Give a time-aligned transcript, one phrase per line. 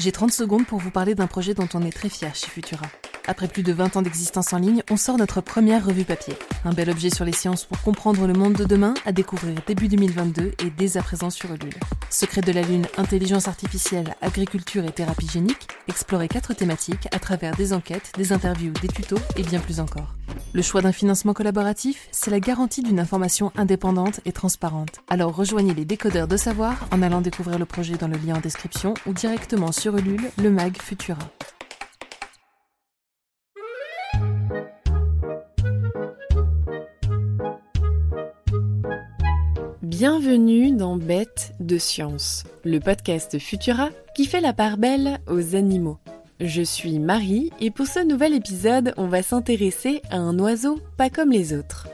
[0.00, 2.86] J'ai 30 secondes pour vous parler d'un projet dont on est très fier chez Futura.
[3.28, 6.32] Après plus de 20 ans d'existence en ligne, on sort notre première revue papier.
[6.64, 9.88] Un bel objet sur les sciences pour comprendre le monde de demain à découvrir début
[9.88, 11.74] 2022 et dès à présent sur Ulule.
[12.08, 17.54] Secret de la Lune, intelligence artificielle, agriculture et thérapie génique, explorer quatre thématiques à travers
[17.54, 20.14] des enquêtes, des interviews, des tutos et bien plus encore.
[20.52, 24.98] Le choix d'un financement collaboratif, c'est la garantie d'une information indépendante et transparente.
[25.08, 28.40] Alors rejoignez les décodeurs de savoir en allant découvrir le projet dans le lien en
[28.40, 31.20] description ou directement sur Ulule, le mag Futura.
[39.82, 45.98] Bienvenue dans Bête de Science, le podcast Futura qui fait la part belle aux animaux.
[46.40, 51.10] Je suis Marie et pour ce nouvel épisode, on va s'intéresser à un oiseau pas
[51.10, 51.86] comme les autres.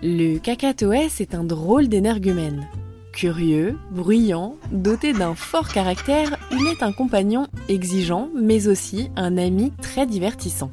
[0.00, 2.68] Le cacatoès est un drôle d'énergumène.
[3.12, 9.72] Curieux, bruyant, doté d'un fort caractère, il est un compagnon exigeant, mais aussi un ami
[9.82, 10.70] très divertissant.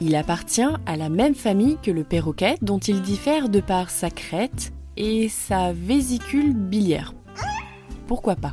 [0.00, 4.10] Il appartient à la même famille que le perroquet, dont il diffère de par sa
[4.10, 7.14] crête et sa vésicule biliaire.
[8.06, 8.52] Pourquoi pas?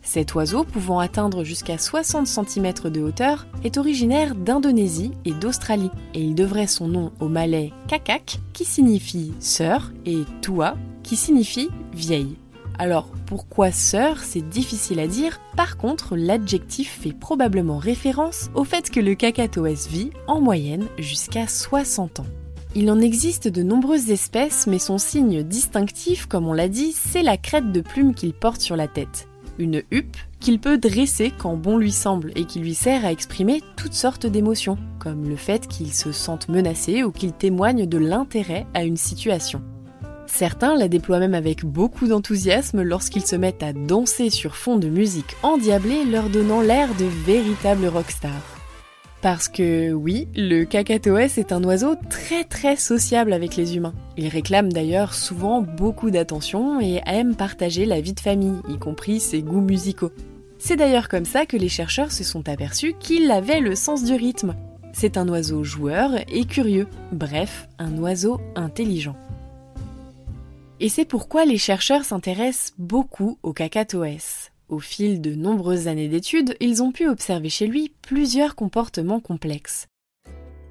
[0.00, 6.22] Cet oiseau, pouvant atteindre jusqu'à 60 cm de hauteur, est originaire d'Indonésie et d'Australie, et
[6.22, 12.36] il devrait son nom au malais kakak, qui signifie sœur, et tua, qui signifie vieille.
[12.78, 15.38] Alors, pourquoi sœur, c'est difficile à dire.
[15.54, 21.46] Par contre, l'adjectif fait probablement référence au fait que le cacatoès vit, en moyenne, jusqu'à
[21.46, 22.26] 60 ans.
[22.76, 27.22] Il en existe de nombreuses espèces, mais son signe distinctif, comme on l'a dit, c'est
[27.22, 29.28] la crête de plume qu'il porte sur la tête.
[29.58, 33.62] Une huppe qu'il peut dresser quand bon lui semble et qui lui sert à exprimer
[33.76, 38.66] toutes sortes d'émotions, comme le fait qu'il se sente menacé ou qu'il témoigne de l'intérêt
[38.74, 39.62] à une situation.
[40.26, 44.88] Certains la déploient même avec beaucoup d'enthousiasme lorsqu'ils se mettent à danser sur fond de
[44.88, 48.53] musique endiablée, leur donnant l'air de véritables rockstars.
[49.24, 53.94] Parce que oui, le cacatoès est un oiseau très très sociable avec les humains.
[54.18, 59.20] Il réclame d'ailleurs souvent beaucoup d'attention et aime partager la vie de famille, y compris
[59.20, 60.10] ses goûts musicaux.
[60.58, 64.12] C'est d'ailleurs comme ça que les chercheurs se sont aperçus qu'il avait le sens du
[64.12, 64.56] rythme.
[64.92, 69.16] C'est un oiseau joueur et curieux, bref, un oiseau intelligent.
[70.80, 74.50] Et c'est pourquoi les chercheurs s'intéressent beaucoup au cacatoès.
[74.68, 79.88] Au fil de nombreuses années d'études, ils ont pu observer chez lui plusieurs comportements complexes.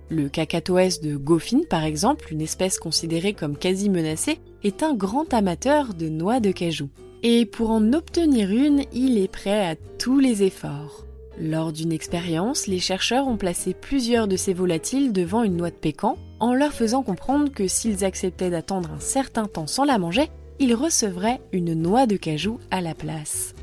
[0.09, 5.31] Le cacatoès de Goffin, par exemple, une espèce considérée comme quasi menacée, est un grand
[5.33, 6.89] amateur de noix de cajou.
[7.21, 11.05] Et pour en obtenir une, il est prêt à tous les efforts.
[11.39, 15.75] Lors d'une expérience, les chercheurs ont placé plusieurs de ces volatiles devant une noix de
[15.75, 20.29] pécan, en leur faisant comprendre que s'ils acceptaient d'attendre un certain temps sans la manger,
[20.59, 23.53] ils recevraient une noix de cajou à la place.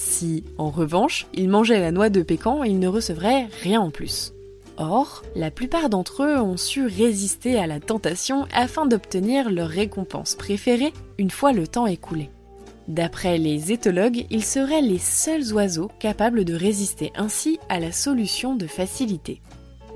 [0.00, 4.32] Si, en revanche, ils mangeaient la noix de pécan, ils ne recevraient rien en plus.
[4.76, 10.36] Or, la plupart d'entre eux ont su résister à la tentation afin d'obtenir leur récompense
[10.36, 12.30] préférée une fois le temps écoulé.
[12.86, 18.54] D'après les éthologues, ils seraient les seuls oiseaux capables de résister ainsi à la solution
[18.54, 19.40] de facilité.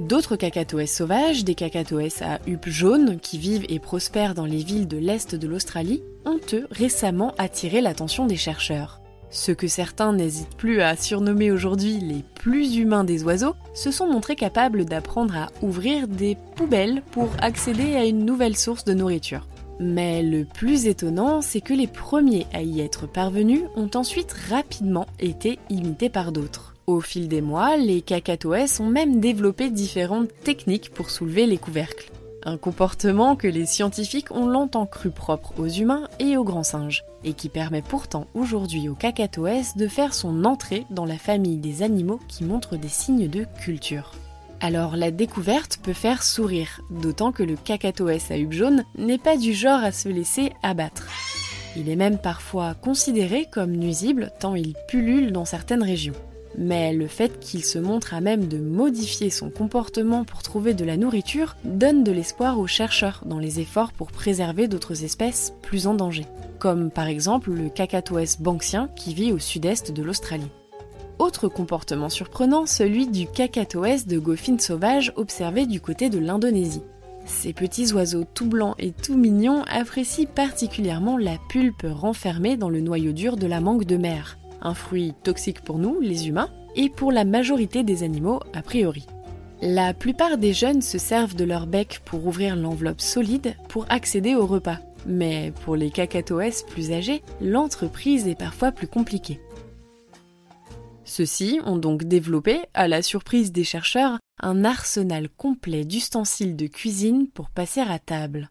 [0.01, 4.89] D'autres cacatoès sauvages, des cacatoès à huppe jaune qui vivent et prospèrent dans les villes
[4.89, 9.02] de l'est de l'Australie, ont eux récemment attiré l'attention des chercheurs.
[9.35, 14.07] Ceux que certains n'hésitent plus à surnommer aujourd'hui les plus humains des oiseaux se sont
[14.07, 19.49] montrés capables d'apprendre à ouvrir des poubelles pour accéder à une nouvelle source de nourriture.
[19.81, 25.07] Mais le plus étonnant, c'est que les premiers à y être parvenus ont ensuite rapidement
[25.19, 26.75] été imités par d'autres.
[26.87, 32.12] Au fil des mois, les cacatoès ont même développé différentes techniques pour soulever les couvercles.
[32.45, 37.05] Un comportement que les scientifiques ont longtemps cru propre aux humains et aux grands singes,
[37.23, 41.83] et qui permet pourtant aujourd'hui au cacatoès de faire son entrée dans la famille des
[41.83, 44.13] animaux qui montrent des signes de culture.
[44.61, 49.37] Alors la découverte peut faire sourire, d'autant que le cacatoès à huppe jaune n'est pas
[49.37, 51.07] du genre à se laisser abattre.
[51.77, 56.15] Il est même parfois considéré comme nuisible tant il pullule dans certaines régions.
[56.59, 60.85] Mais le fait qu'il se montre à même de modifier son comportement pour trouver de
[60.85, 65.87] la nourriture donne de l'espoir aux chercheurs dans les efforts pour préserver d'autres espèces plus
[65.87, 66.27] en danger,
[66.59, 70.51] comme par exemple le cacatoès banksien qui vit au sud-est de l'Australie.
[71.19, 76.83] Autre comportement surprenant, celui du cacatoès de Goffin sauvage observé du côté de l'Indonésie.
[77.25, 82.81] Ces petits oiseaux tout blancs et tout mignons apprécient particulièrement la pulpe renfermée dans le
[82.81, 86.89] noyau dur de la mangue de mer, un fruit toxique pour nous, les humains, et
[86.89, 89.07] pour la majorité des animaux a priori.
[89.61, 94.35] La plupart des jeunes se servent de leur bec pour ouvrir l'enveloppe solide pour accéder
[94.35, 94.79] au repas.
[95.07, 99.41] Mais pour les cacatoès plus âgés, l'entreprise est parfois plus compliquée.
[101.05, 107.29] Ceux-ci ont donc développé, à la surprise des chercheurs, un arsenal complet d'ustensiles de cuisine
[107.29, 108.51] pour passer à table.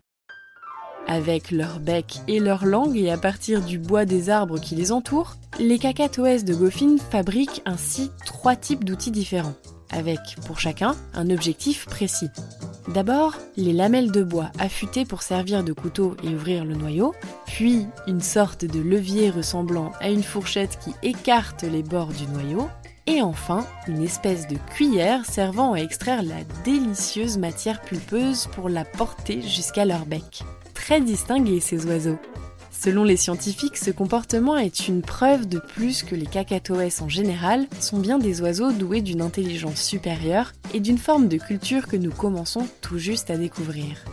[1.08, 4.92] Avec leur bec et leur langue et à partir du bois des arbres qui les
[4.92, 9.56] entourent, les cacatoès de Goffin fabriquent ainsi trois types d'outils différents,
[9.90, 12.30] avec pour chacun un objectif précis.
[12.88, 17.14] D'abord, les lamelles de bois affûtées pour servir de couteau et ouvrir le noyau,
[17.46, 22.70] puis une sorte de levier ressemblant à une fourchette qui écarte les bords du noyau,
[23.08, 28.86] et enfin une espèce de cuillère servant à extraire la délicieuse matière pulpeuse pour la
[28.86, 30.44] porter jusqu'à leur bec.
[30.92, 32.20] Très distingués ces oiseaux.
[32.70, 37.66] Selon les scientifiques, ce comportement est une preuve de plus que les cacatoès en général
[37.80, 42.12] sont bien des oiseaux doués d'une intelligence supérieure et d'une forme de culture que nous
[42.12, 44.04] commençons tout juste à découvrir.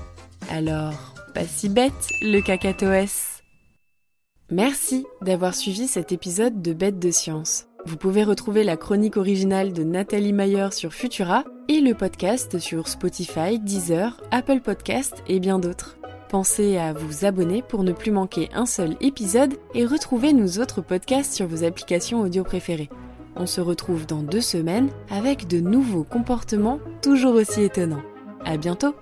[0.52, 3.42] Alors, pas si bête le cacatoès
[4.48, 7.66] Merci d'avoir suivi cet épisode de Bête de Science.
[7.86, 12.86] Vous pouvez retrouver la chronique originale de Nathalie Mayer sur Futura et le podcast sur
[12.86, 15.97] Spotify, Deezer, Apple Podcast et bien d'autres.
[16.28, 20.82] Pensez à vous abonner pour ne plus manquer un seul épisode et retrouver nos autres
[20.82, 22.90] podcasts sur vos applications audio préférées.
[23.36, 28.02] On se retrouve dans deux semaines avec de nouveaux comportements toujours aussi étonnants.
[28.44, 28.94] À bientôt!